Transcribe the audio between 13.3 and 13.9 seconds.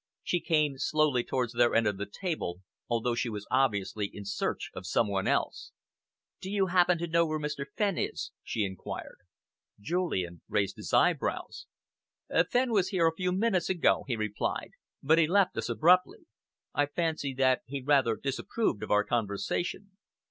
minutes